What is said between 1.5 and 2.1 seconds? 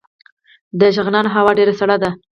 ډیره سړه ده